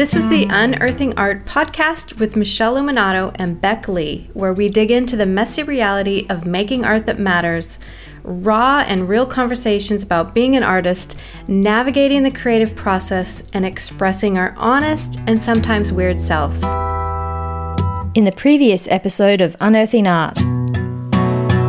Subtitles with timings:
[0.00, 4.90] This is the Unearthing Art podcast with Michele Luminato and Bec Lee, where we dig
[4.90, 7.78] into the messy reality of making art that matters,
[8.22, 11.18] raw and real conversations about being an artist,
[11.48, 16.64] navigating the creative process, and expressing our honest and sometimes weird selves.
[18.14, 20.38] In the previous episode of Unearthing Art,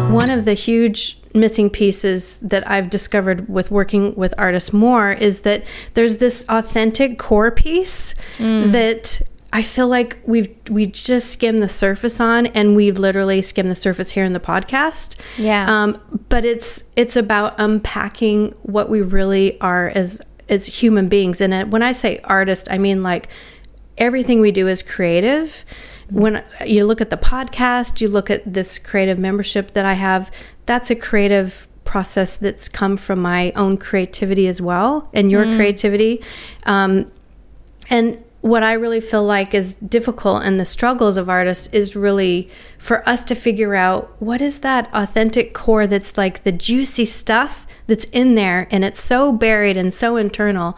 [0.10, 5.42] one of the huge missing pieces that I've discovered with working with artists more is
[5.42, 5.64] that
[5.94, 8.72] there's this authentic core piece mm.
[8.72, 9.22] that
[9.54, 13.76] I feel like we've we just skimmed the surface on, and we've literally skimmed the
[13.76, 15.18] surface here in the podcast.
[15.38, 15.66] Yeah.
[15.68, 16.00] Um,
[16.30, 21.42] but it's it's about unpacking what we really are as as human beings.
[21.42, 23.28] And when I say artist, I mean like
[23.98, 25.66] everything we do is creative.
[26.10, 30.30] When you look at the podcast, you look at this creative membership that I have
[30.66, 35.56] that's a creative process that's come from my own creativity as well and your mm.
[35.56, 36.24] creativity.
[36.64, 37.12] Um,
[37.90, 42.50] and what I really feel like is difficult and the struggles of artists is really
[42.78, 47.68] for us to figure out what is that authentic core that's like the juicy stuff
[47.88, 50.78] that's in there and it's so buried and so internal.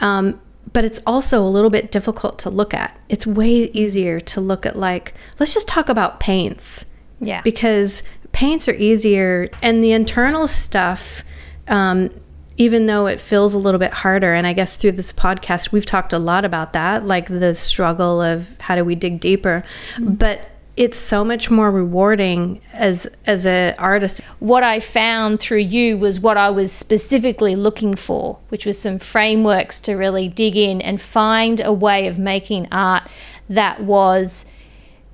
[0.00, 0.40] Um,
[0.72, 2.96] but it's also a little bit difficult to look at.
[3.08, 6.86] It's way easier to look at, like, let's just talk about paints.
[7.18, 7.42] Yeah.
[7.42, 11.24] Because paints are easier and the internal stuff
[11.68, 12.10] um,
[12.56, 15.86] even though it feels a little bit harder and i guess through this podcast we've
[15.86, 19.62] talked a lot about that like the struggle of how do we dig deeper
[19.94, 20.14] mm-hmm.
[20.14, 25.98] but it's so much more rewarding as as an artist what i found through you
[25.98, 30.80] was what i was specifically looking for which was some frameworks to really dig in
[30.80, 33.02] and find a way of making art
[33.48, 34.44] that was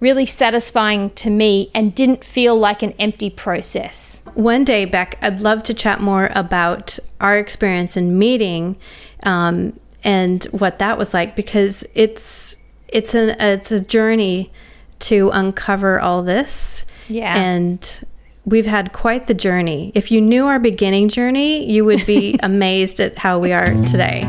[0.00, 4.22] really satisfying to me and didn't feel like an empty process.
[4.34, 8.76] One day, Bec, I'd love to chat more about our experience in meeting
[9.22, 12.56] um, and what that was like because it's
[12.88, 14.52] it's an it's a journey
[14.98, 16.84] to uncover all this.
[17.08, 17.36] Yeah.
[17.36, 18.06] And
[18.44, 19.92] we've had quite the journey.
[19.94, 24.22] If you knew our beginning journey, you would be amazed at how we are today.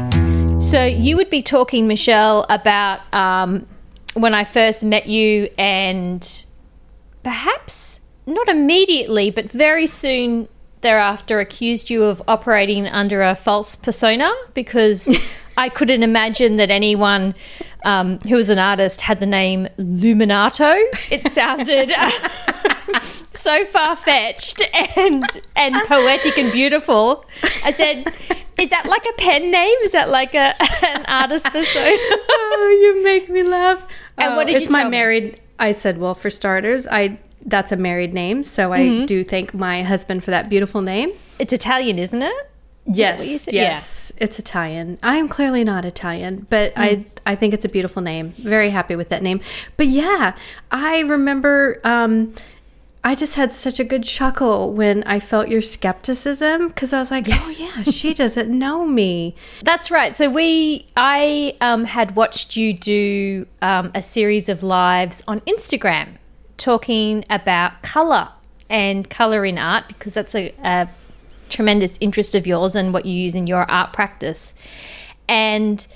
[0.59, 3.67] So you would be talking, Michele, about um,
[4.17, 6.45] when I first met you, and
[7.23, 10.47] perhaps not immediately, but very soon
[10.81, 15.09] thereafter accused you of operating under a false persona because
[15.57, 17.33] I couldn't imagine that anyone
[17.83, 20.77] um, who was an artist had the name Luminato.
[21.09, 21.91] It sounded
[23.37, 24.61] so far fetched
[24.97, 25.25] and
[25.55, 27.25] and poetic and beautiful.
[27.63, 28.13] I said,
[28.57, 29.75] "Is that like a pen name?
[29.83, 30.55] Is that like a
[30.85, 33.85] an artist persona?" oh, you make me laugh.
[34.17, 35.39] And what did it's you my tell married.
[35.59, 39.05] I said, well, for starters, I that's a married name, so I Mm-hmm.
[39.05, 41.11] do thank my husband for that beautiful name.
[41.39, 42.49] It's Italian, isn't it?
[42.89, 43.53] Yes, said?
[43.53, 44.97] yes, it's Italian.
[45.03, 47.05] I am clearly not Italian, but I Mm.
[47.25, 48.29] I think it's a beautiful name.
[48.37, 49.41] Very happy with that name.
[49.75, 50.33] But yeah,
[50.71, 51.79] I remember.
[51.83, 52.33] Um,
[53.07, 57.09] I just had such a good chuckle when I felt your skepticism because I was
[57.09, 60.13] like, "Oh yeah, she doesn't know me." That's right.
[60.13, 66.17] So we, I um, had watched you do um, a series of lives on Instagram
[66.57, 68.27] talking about color
[68.69, 70.89] and color in art because that's a, a
[71.47, 74.53] tremendous interest of yours and what you use in your art practice.
[75.29, 75.87] And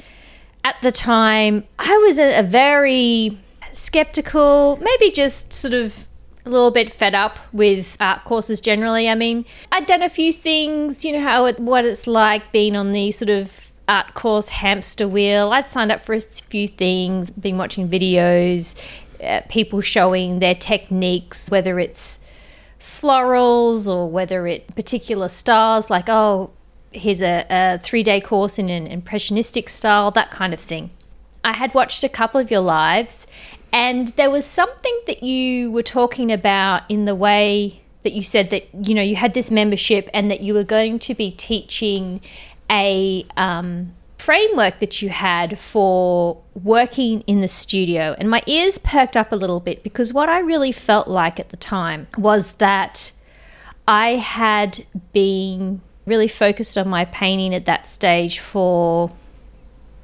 [0.64, 3.38] at the time, I was a, a very
[3.74, 6.08] skeptical, maybe just sort of
[6.46, 9.07] a little bit fed up with art courses generally.
[9.07, 12.75] I mean, I'd done a few things, you know, how it, what it's like being
[12.75, 15.52] on the sort of art course hamster wheel.
[15.52, 18.75] I'd signed up for a few things, been watching videos,
[19.22, 22.19] uh, people showing their techniques, whether it's
[22.79, 26.52] florals or whether it particular styles, like, oh,
[26.91, 30.90] here's a, a three day course in an impressionistic style, that kind of thing.
[31.44, 33.28] I had watched a couple of your lives,
[33.72, 38.50] and there was something that you were talking about in the way that you said
[38.50, 42.22] that you know you had this membership and that you were going to be teaching
[42.70, 48.16] a um, framework that you had for working in the studio.
[48.18, 51.50] And my ears perked up a little bit because what I really felt like at
[51.50, 53.12] the time was that
[53.88, 59.12] I had been really focused on my painting at that stage for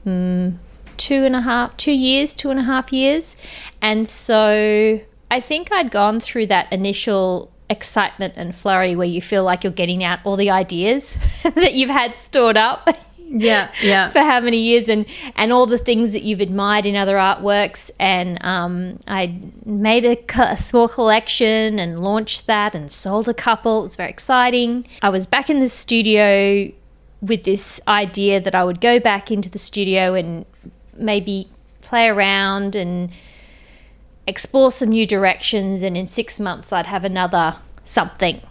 [0.05, 0.57] mm,
[0.97, 3.37] two and a half, two years, two and a half years.
[3.81, 4.99] And so
[5.29, 9.73] I think I'd gone through that initial excitement and flurry where you feel like you're
[9.73, 12.87] getting out all the ideas that you've had stored up
[13.29, 14.09] Yeah, yeah.
[14.11, 15.05] for how many years and
[15.35, 20.15] and all the things that you've admired in other artworks and um, I made a,
[20.15, 24.87] co- a small collection and launched that and sold a couple it was very exciting
[25.01, 26.71] I was back in the studio
[27.21, 30.45] with this idea that I would go back into the studio and
[30.97, 31.49] maybe
[31.81, 33.11] play around and
[34.25, 35.83] explore some new directions.
[35.83, 38.41] And in six months, I'd have another something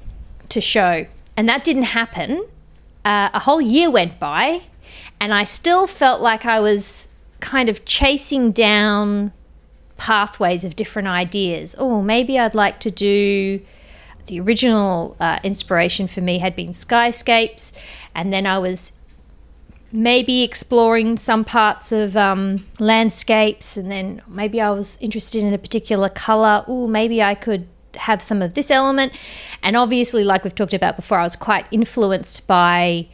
[0.48, 1.06] to show.
[1.36, 2.46] And that didn't happen.
[3.04, 4.62] Uh, a whole year went by,
[5.20, 7.08] and I still felt like I was
[7.40, 9.32] kind of chasing down
[9.96, 11.76] pathways of different ideas.
[11.78, 13.60] Oh, maybe I'd like to do
[14.26, 17.72] the original uh, inspiration for me had been skyscapes,
[18.14, 18.92] and then I was
[19.96, 25.58] maybe exploring some parts of um, landscapes, and then maybe I was interested in a
[25.58, 26.64] particular color.
[26.68, 27.66] Oh, maybe I could
[27.96, 29.14] have some of this element.
[29.62, 33.08] And obviously, like we've talked about before, I was quite influenced by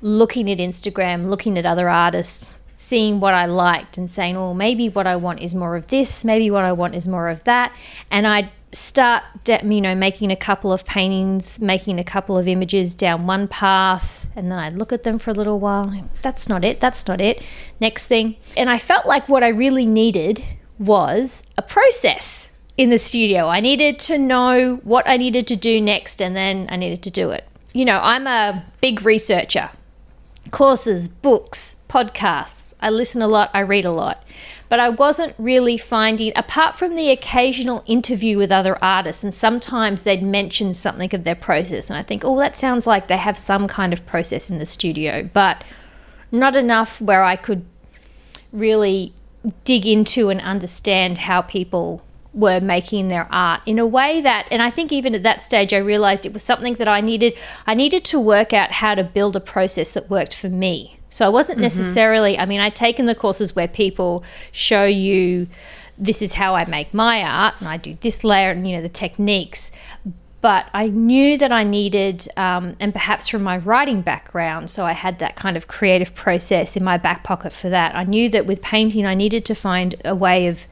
[0.00, 4.88] looking at Instagram, looking at other artists, seeing what I liked, and saying, oh, maybe
[4.88, 7.72] what I want is more of this, maybe what I want is more of that.
[8.10, 12.96] And I'd start, you know, making a couple of paintings, making a couple of images
[12.96, 15.92] down one path, and then I'd look at them for a little while.
[16.22, 16.80] That's not it.
[16.80, 17.42] That's not it.
[17.80, 18.36] Next thing.
[18.56, 20.42] And I felt like what I really needed
[20.78, 23.48] was a process in the studio.
[23.48, 27.10] I needed to know what I needed to do next, and then I needed to
[27.10, 27.46] do it.
[27.74, 29.70] You know, I'm a big researcher
[30.50, 32.74] courses, books, podcasts.
[32.80, 34.24] I listen a lot, I read a lot
[34.72, 40.02] but I wasn't really finding, apart from the occasional interview with other artists, and sometimes
[40.02, 43.36] they'd mention something of their process, and I think, oh, that sounds like they have
[43.36, 45.62] some kind of process in the studio, but
[46.30, 47.66] not enough where I could
[48.50, 49.12] really
[49.64, 52.02] dig into and understand how people
[52.32, 55.74] were making their art in a way that and I think even at that stage
[55.74, 57.34] I realized it was something that I needed
[57.66, 61.26] I needed to work out how to build a process that worked for me so
[61.26, 61.64] I wasn't mm-hmm.
[61.64, 65.46] necessarily, I mean, I'd taken the courses where people show you
[65.98, 68.82] this is how I make my art and I do this layer and, you know,
[68.82, 69.70] the techniques.
[70.40, 74.92] But I knew that I needed, um, and perhaps from my writing background, so I
[74.92, 77.94] had that kind of creative process in my back pocket for that.
[77.94, 80.66] I knew that with painting, I needed to find a way of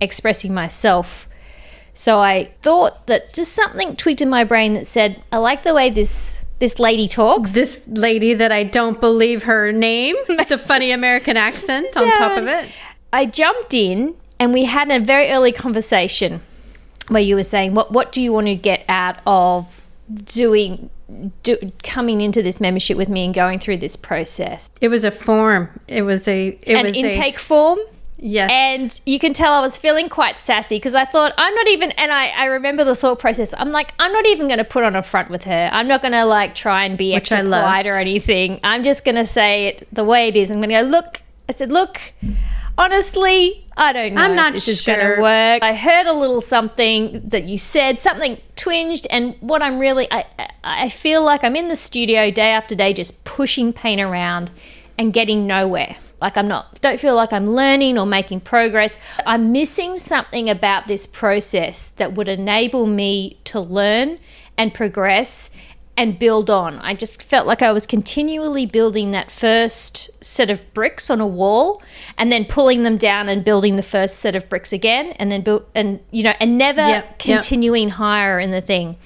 [0.00, 1.28] expressing myself.
[1.92, 5.74] So I thought that just something tweaked in my brain that said, I like the
[5.74, 7.54] way this this lady talks.
[7.54, 10.14] This lady that I don't believe her name,
[10.48, 12.70] the funny American accent on top of it.
[13.12, 16.40] I jumped in and we had a very early conversation
[17.08, 19.88] where you were saying, "What what do you want to get out of
[20.24, 20.88] doing
[21.42, 25.10] do, coming into this membership with me and going through this process?" It was a
[25.10, 25.80] form.
[25.88, 27.80] It was a it an was intake a, form.
[28.24, 28.50] Yes.
[28.52, 31.90] And you can tell I was feeling quite sassy because I thought, I'm not even,
[31.92, 33.52] and I, I remember the thought process.
[33.58, 35.68] I'm like, I'm not even going to put on a front with her.
[35.72, 38.60] I'm not going to like try and be Which extra polite or anything.
[38.62, 40.52] I'm just going to say it the way it is.
[40.52, 42.00] I'm going to go, look, I said, look,
[42.78, 44.72] honestly, I don't know I'm not this sure.
[44.72, 45.60] is going to work.
[45.60, 50.26] I heard a little something that you said, something twinged, and what I'm really, I,
[50.62, 54.52] I feel like I'm in the studio day after day just pushing paint around
[54.96, 55.96] and getting nowhere.
[56.22, 58.98] Like I'm not, don't feel like I'm learning or making progress.
[59.26, 64.18] I'm missing something about this process that would enable me to learn
[64.56, 65.50] and progress
[65.96, 66.78] and build on.
[66.78, 71.26] I just felt like I was continually building that first set of bricks on a
[71.26, 71.82] wall
[72.16, 75.42] and then pulling them down and building the first set of bricks again and then
[75.42, 77.96] build and you know and never yep, continuing yep.
[77.96, 78.96] higher in the thing.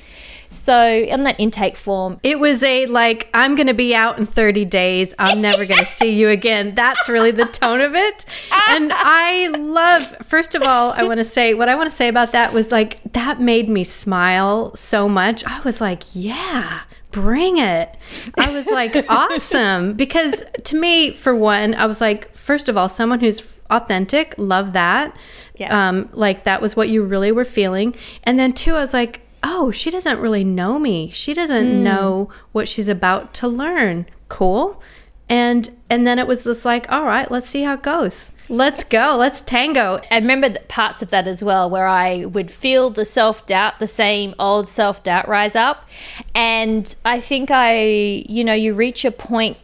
[0.57, 4.27] So in that intake form, it was a like, I'm going to be out in
[4.27, 5.15] 30 days.
[5.19, 6.75] I'm never going to see you again.
[6.75, 8.25] That's really the tone of it.
[8.71, 12.09] And I love, first of all, I want to say, what I want to say
[12.09, 15.45] about that was like, that made me smile so much.
[15.45, 17.97] I was like, yeah bring it.
[18.37, 19.95] I was like, awesome.
[19.95, 24.75] Because to me, for one, I was like, first of all, someone who's authentic, love
[24.75, 25.17] that.
[25.57, 25.89] Yeah.
[25.89, 27.97] Um, like that was what you really were feeling.
[28.25, 31.09] And then two, I was like, oh, she doesn't really know me.
[31.11, 31.83] She doesn't mm.
[31.83, 34.07] know what she's about to learn.
[34.29, 34.83] Cool.
[35.29, 38.33] And and then it was just like, all right, let's see how it goes.
[38.49, 39.17] Let's go.
[39.19, 40.01] Let's tango.
[40.11, 43.87] I remember parts of that as well, where I would feel the self doubt, the
[43.87, 45.89] same old self doubt rise up.
[46.35, 49.59] And I think I, you know, you reach a point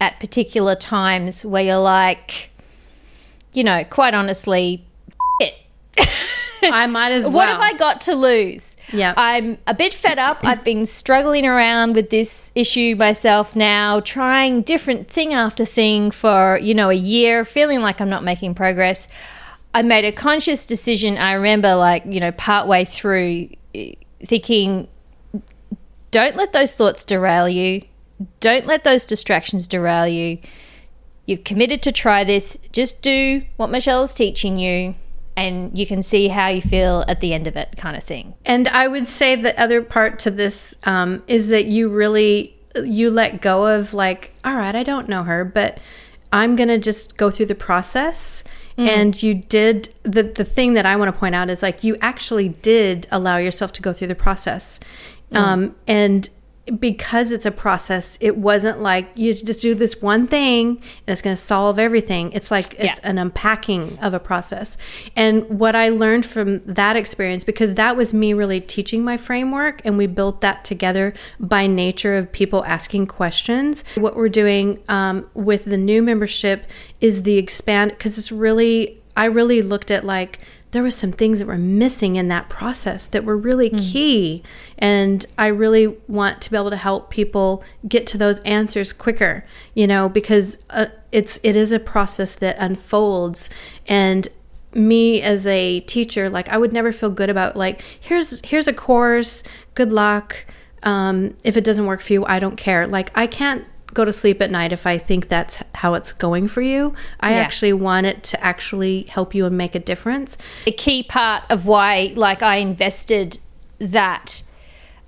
[0.00, 2.50] at particular times where you're like,
[3.52, 4.84] you know, quite honestly,
[5.40, 5.54] it.
[6.62, 7.32] I might as well.
[7.34, 8.76] What have I got to lose?
[8.92, 9.14] Yeah.
[9.16, 10.42] I'm a bit fed up.
[10.42, 10.48] Mm.
[10.48, 16.58] I've been struggling around with this issue myself now, trying different thing after thing for,
[16.58, 19.08] you know, a year, feeling like I'm not making progress.
[19.74, 21.18] I made a conscious decision.
[21.18, 23.92] I remember, like, you know, partway through eh,
[24.24, 24.88] thinking,
[26.10, 27.82] don't let those thoughts derail you.
[28.40, 30.38] Don't let those distractions derail you.
[31.26, 32.58] You've committed to try this.
[32.72, 34.94] Just do what Michele is teaching you
[35.38, 38.34] and you can see how you feel at the end of it, kind of thing.
[38.44, 43.10] And I would say the other part to this um, is that you really you
[43.10, 45.78] let go of like, all right, I don't know her, but
[46.32, 48.44] I'm going to just go through the process.
[48.76, 48.88] Mm.
[48.88, 51.96] And you did the the thing that I want to point out is like you
[52.00, 54.80] actually did allow yourself to go through the process.
[55.32, 55.36] Mm.
[55.36, 56.28] Um, and
[56.78, 61.22] because it's a process, it wasn't like you just do this one thing and it's
[61.22, 62.32] going to solve everything.
[62.32, 63.10] It's like it's Yeah.
[63.10, 64.76] an unpacking of a process.
[65.16, 69.80] And what I learned from that experience, because that was me really teaching my framework,
[69.84, 73.84] and we built that together by nature of people asking questions.
[73.96, 76.64] What we're doing um, with the new membership
[77.00, 81.38] is the expand, because it's really, I really looked at like, there was some things
[81.38, 84.42] that were missing in that process that were really key.
[84.76, 89.44] And i really want to be able to help people get to those answers quicker
[89.74, 93.50] you know because uh, it's it is a process that unfolds.
[93.86, 94.28] And
[94.74, 98.72] me as a teacher like i would never feel good about like here's here's a
[98.72, 99.42] course
[99.74, 100.44] good luck.
[100.82, 102.86] Um, if it doesn't work for you i don't care.
[102.86, 103.64] Like i can't
[103.98, 107.30] go to sleep at night if i think that's how it's going for you i
[107.32, 107.38] Yeah.
[107.46, 111.66] actually want it to actually help you and make a difference a key part of
[111.66, 113.38] why like I invested
[113.80, 114.42] that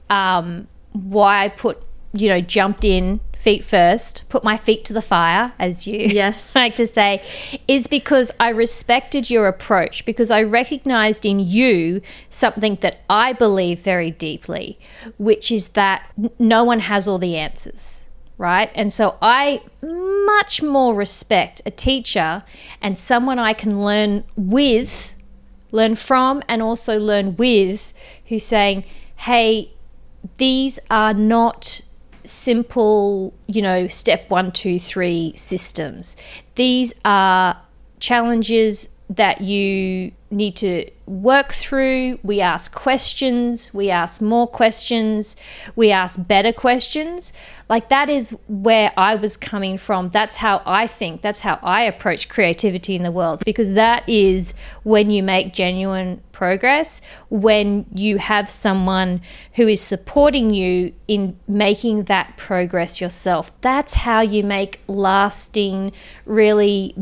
[0.08, 1.82] um why I put
[2.12, 6.54] you know jumped in feet first put my feet to the fire as you Yes.
[6.54, 7.22] like to say
[7.68, 13.78] is because I respected your approach because I recognized in you something that I believe
[13.80, 14.78] very deeply
[15.16, 16.02] which is that
[16.38, 17.99] no one has all the answers
[18.40, 18.70] right?
[18.74, 22.42] And so I much more respect a teacher
[22.80, 25.12] and someone I can learn with,
[25.72, 27.92] learn from, and also learn with
[28.28, 28.84] who's saying,
[29.16, 29.70] hey,
[30.38, 31.82] these are not
[32.24, 36.16] simple, you know, step one, two, three systems.
[36.54, 37.60] These are
[37.98, 42.16] challenges that you need to work through.
[42.22, 45.34] We ask questions, we ask more questions,
[45.74, 47.32] we ask better questions.
[47.68, 50.10] Like that is where I was coming from.
[50.10, 54.54] That's how I think, that's how I approach creativity in the world because that is
[54.84, 57.00] when you make genuine progress,
[57.30, 59.22] when you have someone
[59.54, 63.52] who is supporting you in making that progress yourself.
[63.60, 65.90] That's how you make lasting,
[66.24, 66.94] really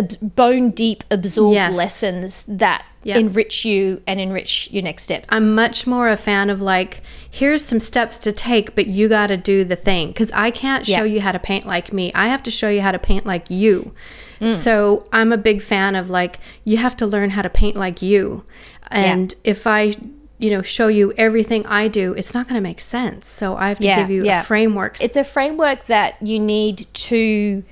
[0.00, 1.74] ab- bone deep absorbed Yes.
[1.74, 3.16] lessons that Yeah.
[3.18, 5.26] enrich you and enrich your next step.
[5.30, 9.28] I'm much more a fan of like, here's some steps to take, but you got
[9.28, 10.08] to do the thing.
[10.08, 11.14] Because I can't show Yeah.
[11.14, 12.12] you how to paint like me.
[12.14, 13.92] I have to show you how to paint like you.
[14.40, 14.52] Mm.
[14.52, 18.02] So I'm a big fan of like, you have to learn how to paint like
[18.02, 18.44] you.
[18.90, 19.94] And if I,
[20.38, 23.28] you know, show you everything I do, it's not going to make sense.
[23.30, 24.40] So I have to Yeah, give you yeah.
[24.40, 25.00] a framework.
[25.00, 27.62] It's a framework that you need to,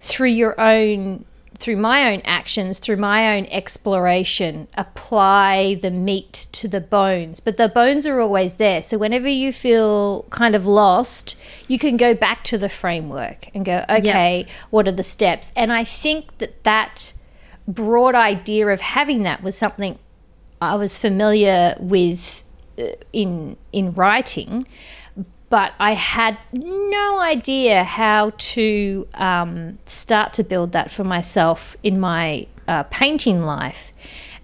[0.00, 1.24] through your own,
[1.56, 7.40] through my own actions, through my own exploration, apply the meat to the bones.
[7.40, 8.82] But the bones are always there.
[8.82, 11.36] So whenever you feel kind of lost,
[11.68, 15.52] you can go back to the framework and go, okay, what are the steps?
[15.56, 17.14] And I think that that
[17.66, 19.98] broad idea of having that was something
[20.60, 22.42] I was familiar with
[22.78, 24.66] uh, in in writing,
[25.54, 32.00] but I had no idea how to um, start to build that for myself in
[32.00, 33.92] my uh, painting life.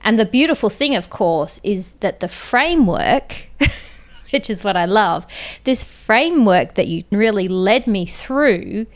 [0.05, 3.49] And the beautiful thing, of course, is that the framework,
[4.31, 5.27] which is what I love,
[5.65, 8.87] this framework that you really led me through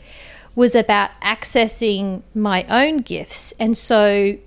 [0.55, 3.53] was about accessing my own gifts.
[3.59, 4.37] And so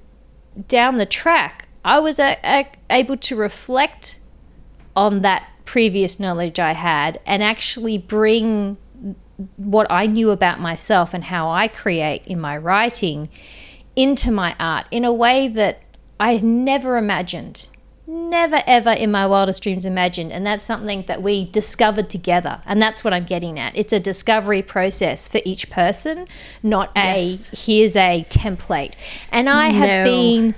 [0.69, 4.21] down the track, I was a, a, able to reflect
[4.97, 8.79] on that previous knowledge I had and actually bring
[9.57, 13.29] what I knew about myself and how I create in my writing
[13.95, 15.83] into my art in a way that
[16.19, 17.69] I had never imagined.
[18.07, 20.33] Never ever in my wildest dreams imagined.
[20.33, 22.63] And that's something that we discovered together.
[22.65, 23.77] And that's what I'm getting at.
[23.77, 26.27] It's a discovery process for each person,
[26.63, 28.95] not a here's a template.
[29.31, 30.05] And I have No.
[30.05, 30.55] been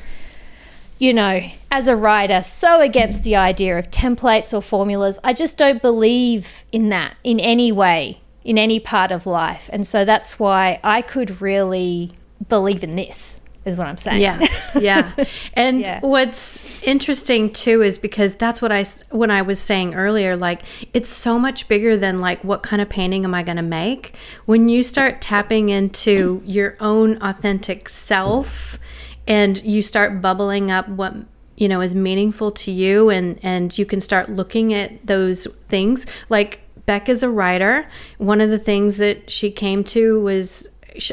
[1.00, 1.40] you know,
[1.70, 5.18] as a writer, so against the idea of templates or formulas.
[5.24, 9.68] I just don't believe in that in any way, in any part of life.
[9.72, 12.12] And so that's why I could really
[12.48, 14.20] believe in this, is what I'm saying.
[14.20, 14.46] Yeah,
[14.78, 15.24] yeah.
[15.54, 16.00] And Yeah.
[16.00, 20.36] what's interesting too is because that's what I, when I was saying earlier.
[20.36, 23.62] Like it's so much bigger than like what kind of painting am I going to
[23.62, 24.14] make.
[24.44, 28.78] When you start tapping into your own authentic self,
[29.26, 31.14] and you start bubbling up what
[31.56, 36.06] you know is meaningful to you, and and you can start looking at those things.
[36.28, 36.60] Like.
[36.86, 37.88] Bec is a writer.
[38.18, 40.66] One of the things that she came to was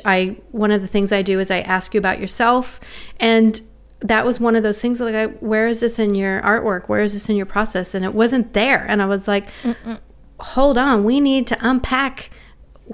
[0.06, 2.80] I one of the things I do is I ask you about yourself.
[3.20, 3.62] And
[4.00, 6.88] that was one of those things like I, where is this in your artwork?
[6.90, 7.94] Where is this in your process?
[7.94, 8.86] And it wasn't there.
[8.88, 9.46] And I was like
[10.40, 12.32] hold on we need to unpack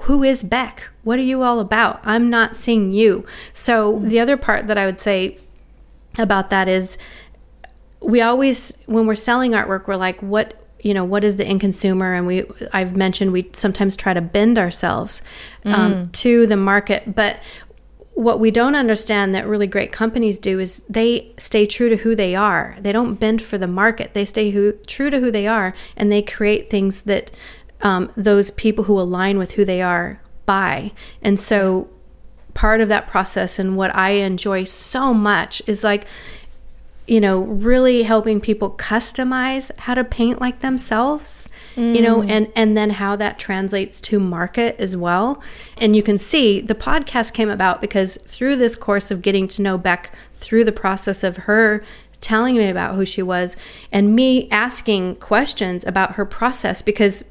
[0.02, 0.88] who is Bec?
[1.02, 2.00] What are you all about?
[2.04, 3.24] I'm not seeing you.
[3.52, 5.38] So the other part that I would say
[6.18, 6.96] about that is
[8.00, 11.60] we always when we're selling artwork we're like what you know what is the end
[11.60, 12.12] consumer?
[12.12, 15.22] And we i've mentioned we sometimes try to bend ourselves
[15.64, 17.14] um, to the market.
[17.14, 17.40] But
[18.14, 22.14] what we don't understand that really great companies do is they stay true to who
[22.14, 22.76] they are.
[22.78, 24.14] They don't bend for the market.
[24.14, 27.32] They stay who, true to who they are and they create things that
[27.84, 30.90] um, those people who align with who they are buy
[31.22, 31.88] and so
[32.54, 36.06] part of that process and what i enjoy so much is like
[37.06, 42.76] you know, really helping people customize how to paint like themselves, you know, and and
[42.76, 45.42] then how that translates to market as well.
[45.76, 49.62] And you can see the podcast came about because through this course of getting to
[49.62, 51.84] know Bec through the process of her
[52.20, 53.54] telling me about who she was
[53.92, 57.22] and me asking questions about her process because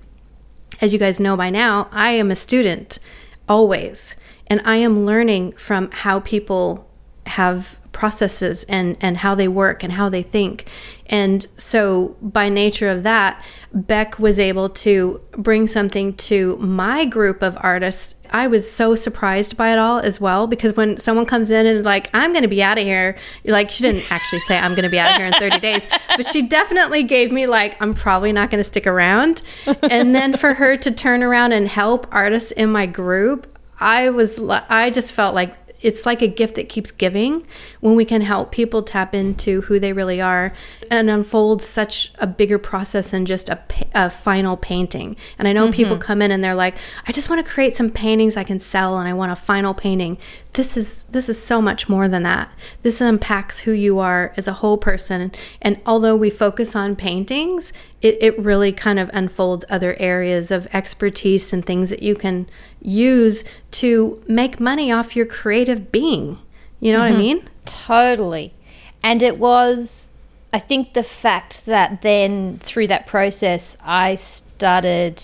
[0.82, 3.00] as you guys know by now, I am a student
[3.48, 4.16] always,
[4.48, 6.90] and I am learning from how people
[7.26, 10.68] have processes and and how they work and how they think.
[11.06, 17.42] And so by nature of that, Bec was able to bring something to my group
[17.42, 18.16] of artists.
[18.32, 21.86] I was so surprised by it all as well because when someone comes in and
[21.86, 24.84] like I'm going to be out of here, like she didn't actually say I'm going
[24.84, 25.86] to be out of here in 30 days,
[26.18, 29.42] but she definitely gave me like I'm probably not going to stick around.
[29.84, 33.48] And then for her to turn around and help artists in my group,
[33.80, 37.46] I was I just felt like it's like a gift that keeps giving
[37.82, 40.54] when we can help people tap into who they really are
[41.00, 43.60] and unfold such a bigger process than just a,
[43.96, 45.16] a final painting.
[45.40, 45.76] And I know mm-hmm.
[45.76, 46.76] people come in and they're like,
[47.08, 49.74] I just want to create some paintings I can sell and I want a final
[49.74, 50.20] painting.
[50.54, 52.54] This is this is so much more than that.
[52.84, 55.32] This unpacks who you are as a whole person.
[55.64, 60.68] And although we focus on paintings, it, it really kind of unfolds other areas of
[60.74, 62.48] expertise and things that you can
[62.82, 66.38] use to make money off your creative being.
[66.80, 67.02] You know mm-hmm.
[67.02, 67.20] what I mm-hmm.
[67.20, 67.50] mean?
[67.66, 68.54] Totally.
[69.02, 70.12] And it was,
[70.54, 75.20] I think, the fact that then through that process, I started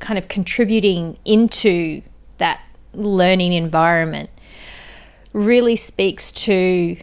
[0.00, 2.02] kind of contributing into
[2.38, 2.60] that
[2.92, 4.28] learning environment
[5.32, 6.96] really speaks to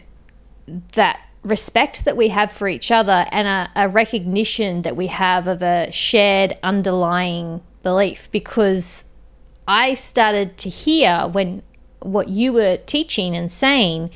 [0.92, 5.46] that respect that we have for each other and a, a, recognition that we have
[5.46, 8.28] of a shared underlying belief.
[8.30, 9.04] Because
[9.66, 11.62] I started to hear when
[12.00, 14.10] what you were teaching and saying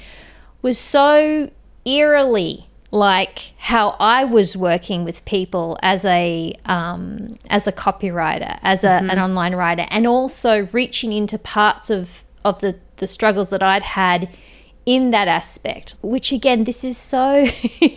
[0.61, 1.51] was so
[1.87, 8.85] eerily like how I was working with people as a um, as a copywriter, as
[8.85, 9.11] a, mm-hmm.
[9.11, 13.83] an online writer, and also reaching into parts of of the the struggles that I'd
[13.83, 14.29] had
[14.85, 15.97] in that aspect.
[16.03, 17.47] Which again, this is so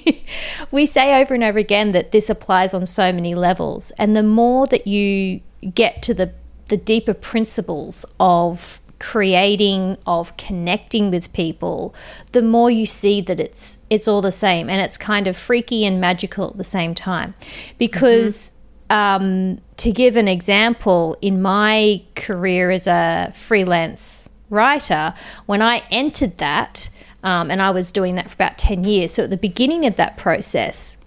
[0.72, 4.24] we say over and over again that this applies on so many levels, and the
[4.24, 5.42] more that you
[5.74, 6.32] get to the
[6.68, 11.94] the deeper principles of creating of connecting with people
[12.32, 15.86] the more you see that it's it's all the same and it's kind of freaky
[15.86, 17.34] and magical at the same time
[17.78, 18.54] because
[18.90, 18.96] mm-hmm.
[19.26, 25.14] um, to give an example in my career as a freelance writer
[25.46, 26.90] when i entered that
[27.24, 29.98] um, and i was doing that for about 10 years so at the beginning of
[29.98, 30.98] that process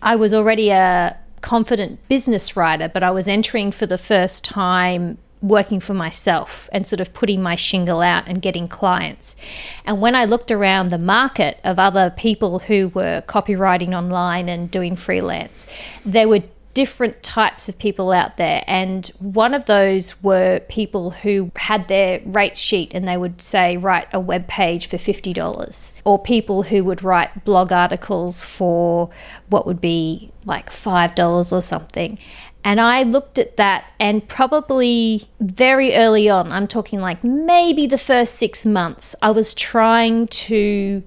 [0.00, 5.16] i was already a confident business writer, but I was entering for the first time
[5.42, 9.36] working for myself and sort of putting my shingle out and getting clients.
[9.84, 14.70] And when I looked around the market of other people who were copywriting online and
[14.70, 15.66] doing freelance,
[16.04, 16.42] there were
[16.76, 18.62] different types of people out there.
[18.66, 23.78] And one of those were people who had their rates sheet and they would say,
[23.78, 29.08] write a web page for $50, or people who would write blog articles for
[29.48, 32.18] what would be like $5 or something.
[32.66, 37.96] And I looked at that, and probably very early on, I'm talking like maybe the
[37.96, 41.04] first six months, I was trying to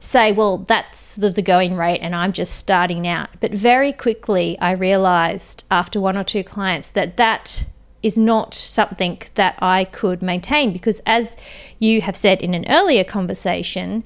[0.00, 3.28] say, well, that's the going rate and I'm just starting out.
[3.38, 7.66] But very quickly, I realized after one or two clients that that
[8.02, 11.36] is not something that I could maintain because, as
[11.78, 14.02] you have said in an earlier conversation,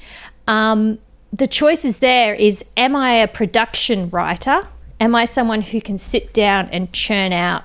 [0.46, 0.98] um,
[1.32, 4.68] the choice is there is am I a production writer?
[5.00, 7.64] Am I someone who can sit down and churn out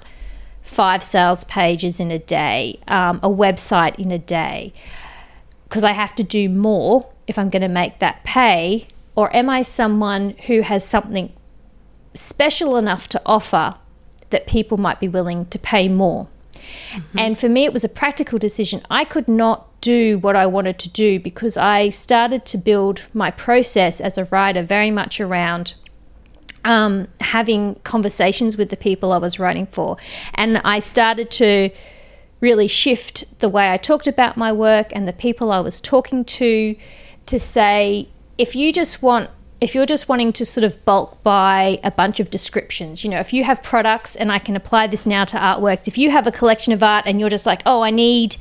[0.62, 4.74] five sales pages in a day, um, a website in a day?
[5.63, 8.88] Because I have to do more if I'm going to make that pay?
[9.15, 11.32] Or am I someone who has something
[12.13, 13.76] special enough to offer
[14.30, 16.28] that people might be willing to pay more?
[16.91, 17.19] Mm-hmm.
[17.19, 18.82] And for me, it was a practical decision.
[18.89, 23.32] I could not do what I wanted to do because I started to build my
[23.32, 25.76] process as a writer very much around
[26.65, 29.97] um, having conversations with the people I was writing for.
[30.36, 31.69] And I started to
[32.39, 36.26] really shift the way I talked about my work and the people I was talking
[36.26, 36.76] to
[37.26, 39.30] to say if you just want
[39.62, 43.21] if you're just wanting to sort of bulk buy a bunch of descriptions, you know,
[43.21, 46.28] if you have products and I can apply this now to artworks, if you have
[46.28, 48.36] a collection of art and you're just like, oh, I need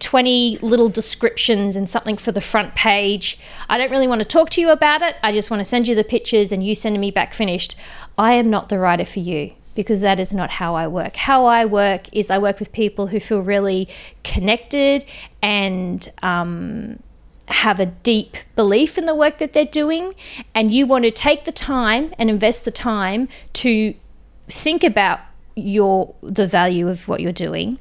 [0.00, 3.38] 20 little descriptions and something for the front page.
[3.68, 5.16] I don't really want to talk to you about it.
[5.22, 7.76] I just want to send you the pictures and you send me back finished.
[8.18, 11.16] I am not the writer for you because that is not how I work.
[11.16, 13.88] How I work is I work with people who feel really
[14.22, 15.04] connected
[15.42, 17.00] and um,
[17.48, 20.14] have a deep belief in the work that they're doing,
[20.54, 23.94] and you want to take the time and invest the time to
[24.48, 25.20] think about
[25.56, 27.78] your the value of what you're doing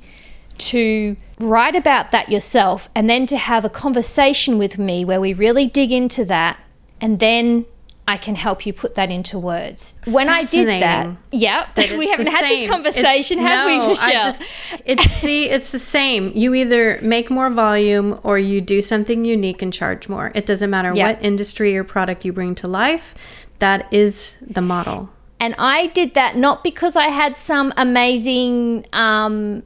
[0.58, 5.34] to write about that yourself and then to have a conversation with me where we
[5.34, 6.60] really dig into that
[7.00, 7.66] and then
[8.06, 9.94] I can help you put that into words.
[10.06, 12.62] When I did that, yeah, we haven't had same.
[12.62, 14.10] this conversation, it's, have no, we, Michele?
[14.10, 14.44] I just,
[14.86, 16.32] it's see, it's the same.
[16.36, 20.34] You either make more volume or you do something unique and charge more.
[20.36, 21.14] It doesn't matter yeah.
[21.14, 23.16] what industry or product you bring to life.
[23.60, 25.10] That is the model.
[25.40, 29.64] And I did that not because I had some amazing um,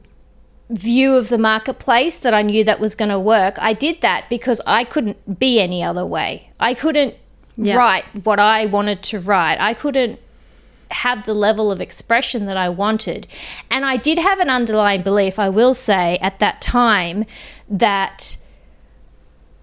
[0.70, 3.56] view of the marketplace that I knew that was going to work.
[3.58, 6.50] I did that because I couldn't be any other way.
[6.60, 7.14] I couldn't
[7.56, 7.74] yeah.
[7.74, 9.58] write what I wanted to write.
[9.60, 10.20] I couldn't
[10.90, 13.26] have the level of expression that I wanted.
[13.70, 17.24] And I did have an underlying belief, I will say, at that time
[17.68, 18.38] that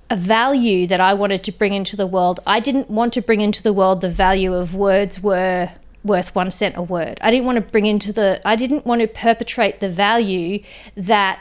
[0.10, 3.41] a value that I wanted to bring into the world, I didn't want to bring
[3.41, 5.72] into the world the value of words were
[6.06, 7.18] worth one cent a word.
[7.22, 10.63] I didn't want to bring into the, I didn't want to perpetrate the value
[10.96, 11.39] that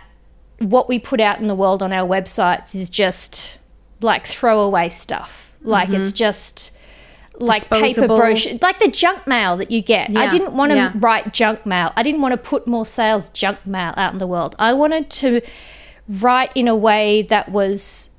[0.58, 3.58] what we put out in the world on our websites is just
[4.00, 6.00] like throwaway stuff like mm-hmm.
[6.00, 6.76] it's just
[7.36, 7.88] like Disposable.
[7.88, 10.10] paper brochure, like the junk mail that you get.
[10.10, 10.20] Yeah.
[10.20, 10.92] I didn't want to yeah.
[10.94, 11.92] write junk mail.
[11.96, 14.54] I didn't want to put more sales junk mail out in the world.
[14.58, 15.40] I wanted to
[16.08, 18.10] write in a way that was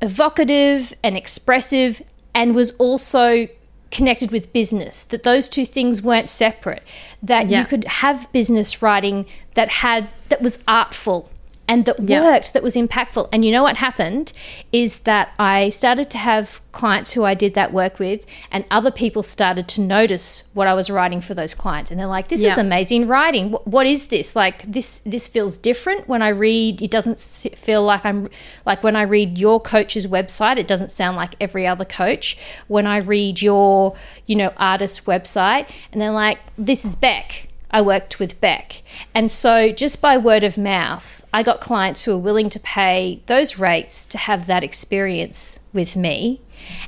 [0.00, 2.02] evocative and expressive
[2.34, 3.46] and was also
[3.92, 6.82] connected with business that those two things weren't separate
[7.22, 7.60] that yeah.
[7.60, 11.28] you could have business writing that had that was artful
[11.68, 12.20] and that yeah.
[12.20, 13.28] worked, that was impactful.
[13.32, 14.32] And you know what happened
[14.72, 18.90] is that I started to have clients who I did that work with, and other
[18.90, 22.40] people started to notice what I was writing for those clients, and they're like, "This
[22.40, 22.52] yeah.
[22.52, 23.52] is amazing writing.
[23.52, 24.34] What, what is this?
[24.34, 25.00] Like this?
[25.06, 26.82] This feels different when I read.
[26.82, 28.28] It doesn't feel like I'm
[28.66, 30.56] like when I read your coach's website.
[30.56, 32.36] It doesn't sound like every other coach.
[32.68, 33.94] When I read your,
[34.26, 38.82] you know, artist website, and they're like, "This is Bec." I worked with Bec.
[39.14, 43.20] And so, just by word of mouth, I got clients who were willing to pay
[43.26, 46.40] those rates to have that experience with me.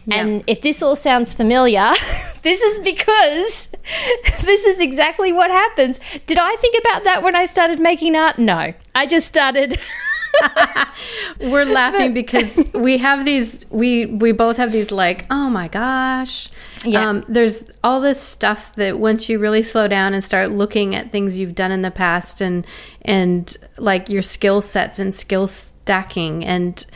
[0.06, 0.16] Yeah.
[0.16, 1.92] And if this all sounds familiar,
[2.42, 3.68] this is because
[4.42, 5.98] this is exactly what happens.
[6.26, 8.38] Did I think about that when I started making art?
[8.38, 8.74] No.
[8.94, 9.78] I just started
[11.40, 16.48] We're laughing because we have these we we both have these like, oh my gosh.
[16.84, 17.08] Yeah.
[17.08, 21.12] Um, there's all this stuff that once you really slow down and start looking at
[21.12, 22.66] things you've done in the past and
[23.02, 26.86] and like your skill sets and skill stacking and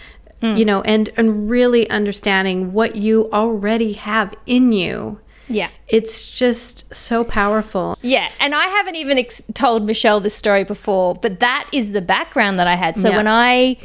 [0.42, 0.58] mm.
[0.58, 5.70] you know and and really understanding what you already have in you yeah.
[5.88, 7.98] It's just so powerful.
[8.02, 8.30] Yeah.
[8.40, 12.58] And I haven't even ex- told Michele this story before, but that is the background
[12.58, 12.98] that I had.
[12.98, 13.16] So yeah.
[13.16, 13.76] when I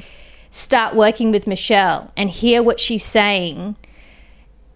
[0.51, 3.75] start working with Michele and hear what she's saying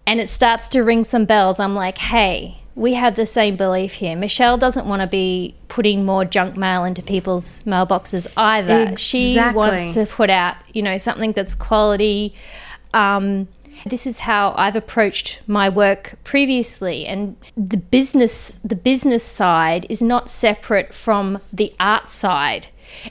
[0.06, 3.94] and it starts to ring some bells, I'm like, hey, we have the same belief
[3.94, 4.16] here.
[4.16, 8.82] Michele doesn't want to be putting more junk mail into people's mailboxes either.
[8.82, 8.96] Exactly.
[8.96, 12.34] She wants to put out, you know, something that's quality.
[12.94, 13.48] Um,
[13.86, 20.02] this is how I've approached my work previously and the business the business side is
[20.02, 22.68] not separate from the art side.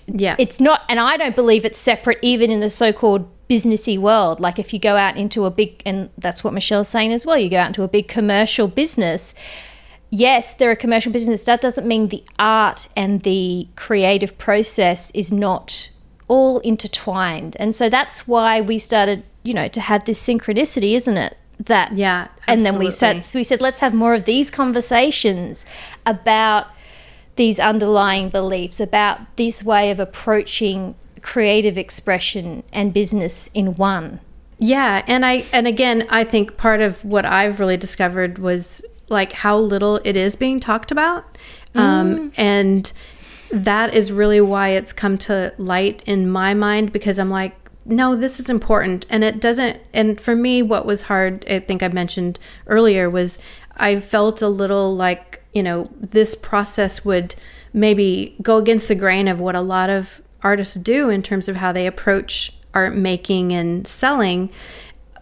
[0.08, 0.36] Yeah.
[0.40, 4.40] It's not and I don't believe it's separate even in the so-called businessy world.
[4.40, 7.38] Like if you go out into a big and that's what Michele's saying as well,
[7.38, 9.34] you go out into a big commercial business
[10.10, 11.44] yes, they're a commercial business.
[11.46, 15.90] That doesn't mean the art and the creative process is not
[16.28, 17.56] all intertwined.
[17.60, 21.38] And so that's why we started you know, to have this synchronicity, isn't it?
[21.60, 22.54] That yeah, absolutely.
[22.54, 25.66] and then we said so we said let's have more of these conversations
[26.06, 26.68] about
[27.36, 34.20] these underlying beliefs about this way of approaching creative expression and business in one.
[34.60, 39.32] Yeah, and I and again, I think part of what I've really discovered was like
[39.32, 41.38] how little it is being talked about,
[41.74, 42.34] um, mm.
[42.38, 42.92] and
[43.50, 47.56] that is really why it's come to light in my mind because I'm like,
[47.88, 49.06] no, this is important.
[49.10, 53.40] And it doesn't, and for me, what was hard, I think I mentioned earlier, was
[53.78, 57.36] I felt a little like, you know, this process would
[57.74, 61.56] maybe go against the grain of what a lot of artists do in terms of
[61.56, 64.52] how they approach art making and selling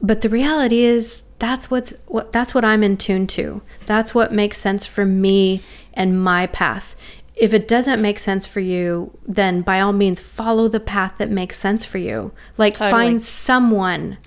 [0.01, 3.61] but the reality is that's what's what that's what I'm in tune to.
[3.85, 5.61] That's what makes sense for me
[5.93, 6.95] and my path.
[7.35, 11.29] If it doesn't make sense for you, then by all means follow the path that
[11.29, 12.31] makes sense for you.
[12.57, 12.91] Like Totally.
[12.91, 14.17] find someone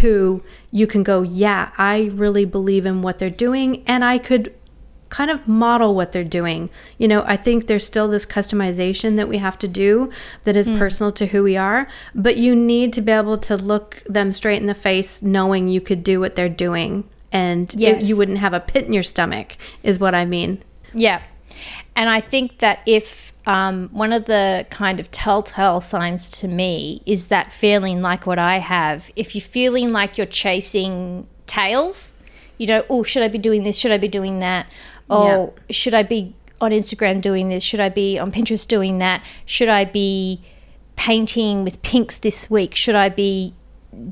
[0.00, 4.52] who you can go, "Yeah, I really believe in what they're doing and I could
[5.14, 6.68] kind of model what they're doing.
[6.98, 10.10] You know, I think there's still this customization that we have to do
[10.42, 10.76] that is hmm.
[10.76, 14.60] personal to who we are, but you need to be able to look them straight
[14.60, 18.52] in the face knowing you could do what they're doing and it- you wouldn't have
[18.52, 20.62] a pit in your stomach is what I mean.
[20.92, 21.22] Yeah.
[21.96, 27.02] And I think that if um, one of the kind of telltale signs to me
[27.06, 32.14] is that feeling like what I have, if you're feeling like you're chasing tails,
[32.58, 33.78] you know, oh, should I be doing this?
[33.78, 34.66] Should I be doing that?
[35.10, 37.62] Oh, should I be on Instagram doing this?
[37.62, 39.22] Should I be on Pinterest doing that?
[39.44, 40.40] Should I be
[40.96, 42.74] painting with pinks this week?
[42.74, 43.54] Should I be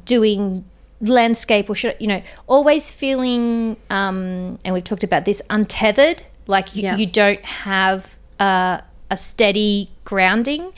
[0.04, 0.64] doing
[1.00, 6.74] landscape or should you know always feeling um and we've talked about this untethered like
[6.76, 6.96] you, Yeah.
[6.96, 10.72] you don't have a, a steady grounding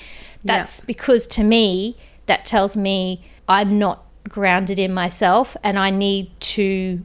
[0.44, 1.96] that's because to me
[2.26, 7.02] that tells me i'm not grounded in myself and i need to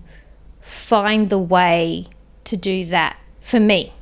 [0.61, 2.05] find the way
[2.43, 3.93] to do that for me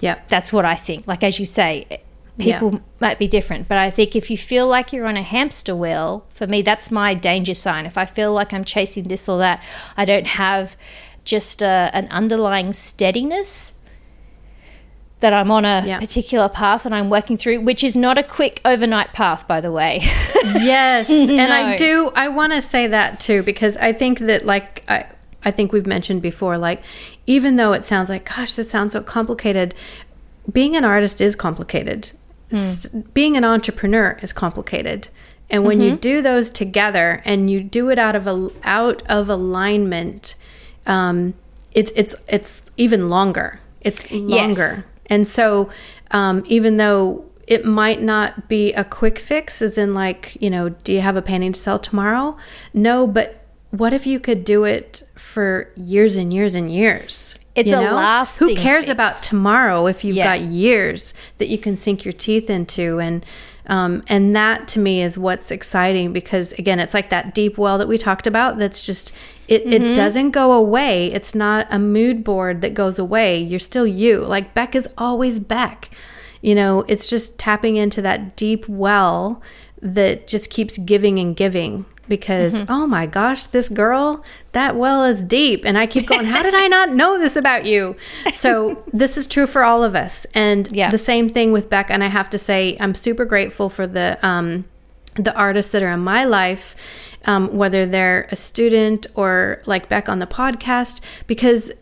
[0.00, 0.28] Yep.
[0.28, 1.06] that's what I think.
[1.06, 1.96] Like as you say, eh,
[2.38, 2.78] people Yeah.
[3.00, 6.26] might be different, but I think if you feel like you're on a hamster wheel,
[6.28, 7.86] for me, that's my danger sign.
[7.86, 9.62] If I feel like I'm chasing this or that,
[9.96, 10.76] I don't have
[11.24, 13.72] just a, an underlying steadiness
[15.20, 15.98] that I'm on a Yeah.
[15.98, 19.72] particular path and I'm working through, which is not a quick overnight path, by the
[19.72, 20.02] way.
[20.44, 22.12] Yes, and I do.
[22.14, 25.06] I want to say that too because I think that, like, I,
[25.44, 26.82] I think we've mentioned before, like,
[27.26, 29.74] even though it sounds like, gosh, that sounds so complicated,
[30.52, 32.12] being an artist is complicated.
[32.52, 35.08] S- being an entrepreneur is complicated,
[35.50, 39.28] and when you do those together and you do it out of a out of
[39.28, 40.36] alignment,
[40.86, 41.34] um,
[41.72, 43.58] it's it's it's even longer.
[43.80, 44.84] It's longer.
[45.06, 45.70] And so,
[46.10, 50.70] um, even though it might not be a quick fix, as in, like, you know,
[50.70, 52.36] do you have a painting to sell tomorrow?
[52.74, 57.36] No, but what if you could do it for years and years and years?
[57.54, 57.94] It's you a know?
[57.94, 58.92] lasting Who cares fix.
[58.92, 60.36] about tomorrow if you've Yeah.
[60.36, 62.98] got years that you can sink your teeth into?
[62.98, 63.24] And
[63.68, 67.78] um, and that to me is what's exciting because again, it's like that deep well
[67.78, 68.58] that we talked about.
[68.58, 69.12] That's just
[69.48, 69.64] it.
[69.64, 69.72] Mm-hmm.
[69.72, 71.12] It doesn't go away.
[71.12, 73.38] It's not a mood board that goes away.
[73.38, 74.20] You're still you.
[74.20, 75.90] Like Bec is always Bec.
[76.42, 79.42] You know, it's just tapping into that deep well
[79.82, 82.72] that just keeps giving and giving because Mm-hmm.
[82.72, 86.54] oh my gosh this girl that well is deep and i keep going how did
[86.54, 87.96] i not know this about you
[88.32, 90.90] so this is true for all of us and Yeah.
[90.90, 94.18] the same thing with bec and i have to say i'm super grateful for the
[94.26, 94.64] um
[95.14, 96.76] the artists that are in my life
[97.24, 101.72] um, whether they're a student or like Bec on the podcast because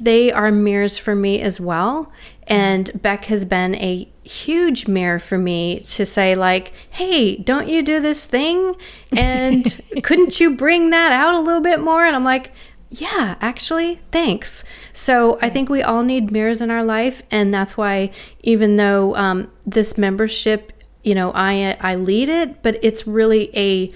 [0.00, 2.12] they are mirrors for me as well.
[2.46, 7.82] And bec has been a huge mirror for me to say like hey don't you
[7.82, 8.74] do this thing?
[9.16, 12.04] And couldn't you bring that out a little bit more?
[12.04, 12.52] And i'm like
[12.90, 14.64] yeah actually thanks.
[14.92, 17.22] So i think we all need mirrors in our life.
[17.30, 18.10] And that's why
[18.40, 23.92] even though um, this membership you know i i lead it but it's really a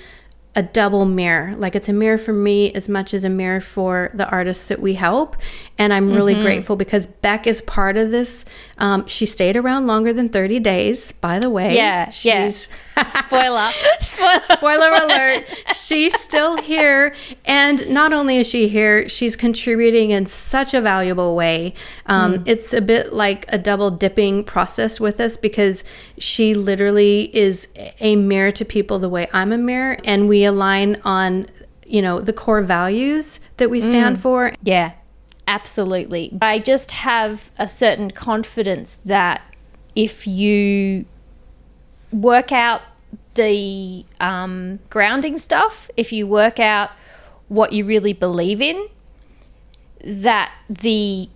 [0.59, 1.55] a double mirror.
[1.57, 4.81] Like it's a mirror for me as much as a mirror for the artists that
[4.81, 5.37] we help.
[5.79, 6.42] And I'm really Mm-hmm.
[6.42, 8.44] grateful because Bec is part of this.
[8.79, 11.77] Um, she stayed around longer than 30 days, by the way.
[11.77, 12.49] Yeah, yeah.
[12.49, 13.71] Spoiler.
[14.01, 14.40] Spoiler.
[14.42, 15.44] spoiler alert,
[15.75, 17.14] she's still here.
[17.44, 21.75] And not only is she here, she's contributing in such a valuable way.
[22.07, 25.85] Um, It's a bit like a double dipping process with us because
[26.18, 27.68] she literally is
[28.00, 29.98] a mirror to people the way I'm a mirror.
[30.04, 31.46] And we align on,
[31.87, 34.52] you know, the core values that we stand for.
[34.62, 34.92] Yeah,
[35.46, 36.37] absolutely.
[36.40, 39.42] I just have a certain confidence that
[39.94, 41.04] if you
[42.12, 42.83] work out
[43.35, 46.90] the um, grounding stuff, if you work out
[47.48, 48.88] what you really believe in,
[50.04, 51.28] that the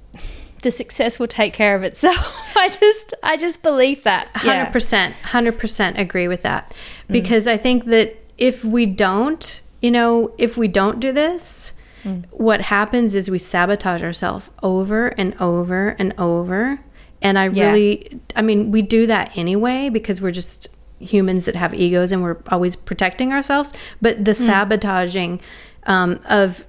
[0.63, 2.37] the success will take care of itself.
[2.57, 4.33] I just I just believe that.
[4.35, 5.13] 100%.
[5.13, 6.73] hundred percent agree with that.
[7.09, 7.13] Mm.
[7.13, 11.73] Because I think that if we don't, you know, if we don't do this,
[12.05, 12.25] mm.
[12.31, 16.81] what happens is we sabotage ourselves over and over and over.
[17.21, 17.69] And I Yeah.
[17.69, 22.23] really, I mean, we do that anyway because we're just humans that have egos and
[22.23, 23.73] we're always protecting ourselves.
[24.01, 24.47] But the mm.
[24.47, 25.41] sabotaging
[25.87, 26.65] um, of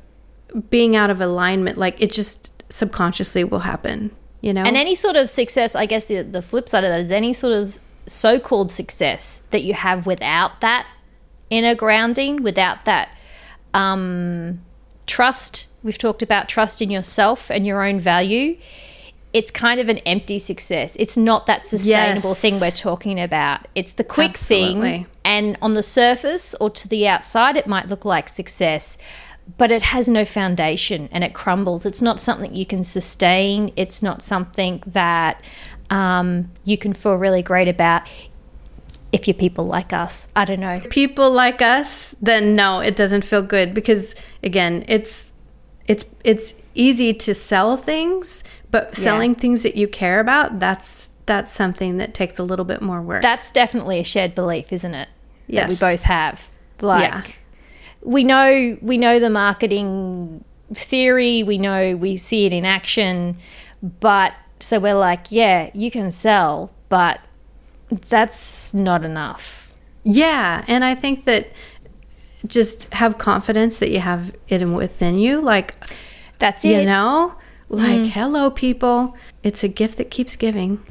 [0.70, 4.12] being out of alignment, like it just subconsciously will happen.
[4.42, 7.00] You know, And any sort of success, I guess the the flip side of that
[7.00, 10.86] is any sort of so called success that you have without that
[11.50, 13.10] inner grounding, without that
[13.74, 14.62] um,
[15.08, 15.68] trust.
[15.84, 18.58] We've talked about trust in yourself and your own value.
[19.34, 20.96] It's kind of an empty success.
[21.00, 22.40] It's not that sustainable Yes.
[22.40, 23.68] thing we're talking about.
[23.76, 25.08] It's the quick thing.
[25.26, 28.98] And on the surface or to the outside, it might look like success,
[29.58, 31.86] but it has no foundation and it crumbles.
[31.86, 33.72] It's not something you can sustain.
[33.76, 35.42] It's not something that
[35.90, 38.08] um, you can feel really great about
[39.12, 40.28] if you're people like us.
[40.36, 40.82] I don't know.
[40.90, 45.34] people like us, then no, it doesn't feel good because again, it's
[45.88, 51.54] it's it's easy to sell things, but selling things that you care about, that's that's
[51.54, 53.22] something that takes a little bit more work.
[53.22, 55.10] That's definitely a shared belief, isn't it?
[55.50, 56.50] That we both have.
[56.82, 57.24] Like Yeah.
[58.04, 63.38] We know we know the marketing theory, we know we see it in action,
[64.00, 67.20] but so we're like, yeah, you can sell, but
[68.10, 69.74] that's not enough.
[70.04, 71.48] yeah, and I think that
[72.46, 75.76] just have confidence that you have it within you like
[76.40, 76.70] That's it.
[76.70, 77.36] you know,
[77.70, 78.08] like mm.
[78.08, 80.84] hello people, it's a gift that keeps giving.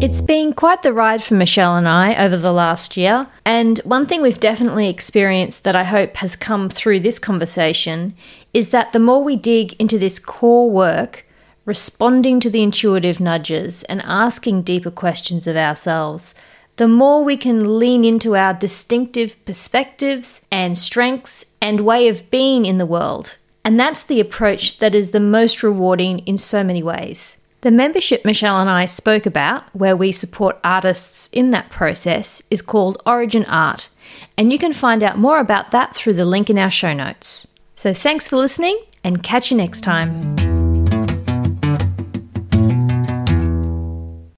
[0.00, 3.26] It's been quite the ride for Michele and I over the last year.
[3.44, 8.14] And one thing we've definitely experienced that I hope has come through this conversation
[8.54, 11.26] is that the more we dig into this core work,
[11.64, 16.32] responding to the intuitive nudges and asking deeper questions of ourselves,
[16.76, 22.66] the more we can lean into our distinctive perspectives and strengths and way of being
[22.66, 23.36] in the world.
[23.64, 27.37] And that's the approach that is the most rewarding in so many ways.
[27.62, 32.62] The membership Michele and I spoke about, where we support artists in that process, is
[32.62, 33.88] called Origin Art,
[34.36, 37.48] and you can find out more about that through the link in our show notes.
[37.74, 40.47] So thanks for listening, and catch you next time.